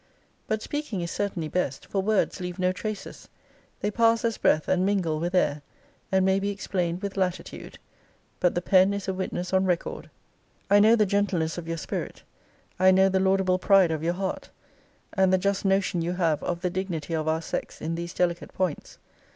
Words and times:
But 0.47 0.63
speaking 0.63 1.01
is 1.01 1.11
certainly 1.11 1.47
best: 1.47 1.85
for 1.85 2.01
words 2.01 2.39
leave 2.39 2.57
no 2.57 2.71
traces; 2.71 3.27
they 3.81 3.91
pass 3.91 4.25
as 4.25 4.39
breath; 4.39 4.67
and 4.67 4.83
mingle 4.83 5.19
with 5.19 5.35
air; 5.35 5.61
and 6.11 6.25
may 6.25 6.39
be 6.39 6.49
explained 6.49 7.03
with 7.03 7.17
latitude. 7.17 7.77
But 8.39 8.55
the 8.55 8.63
pen 8.63 8.95
is 8.95 9.07
a 9.07 9.13
witness 9.13 9.53
on 9.53 9.65
record. 9.65 10.09
I 10.71 10.79
know 10.79 10.95
the 10.95 11.05
gentleness 11.05 11.59
of 11.59 11.67
your 11.67 11.77
spirit; 11.77 12.23
I 12.79 12.89
know 12.89 13.09
the 13.09 13.19
laudable 13.19 13.59
pride 13.59 13.91
of 13.91 14.01
your 14.01 14.13
heart; 14.15 14.49
and 15.13 15.31
the 15.31 15.37
just 15.37 15.65
notion 15.65 16.01
you 16.01 16.13
have 16.13 16.41
of 16.41 16.61
the 16.61 16.71
dignity 16.71 17.13
of 17.13 17.27
our 17.27 17.43
sex 17.43 17.79
in 17.79 17.93
these 17.93 18.15
delicate 18.15 18.53
points. 18.55 18.97